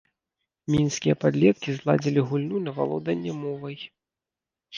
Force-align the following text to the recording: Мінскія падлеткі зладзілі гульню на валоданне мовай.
Мінскія 0.75 1.15
падлеткі 1.23 1.69
зладзілі 1.75 2.25
гульню 2.31 2.57
на 2.65 2.71
валоданне 2.79 3.37
мовай. 3.45 3.77